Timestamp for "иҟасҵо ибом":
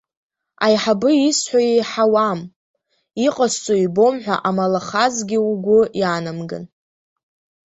3.25-4.15